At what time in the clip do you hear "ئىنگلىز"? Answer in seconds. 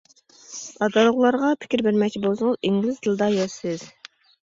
2.71-3.01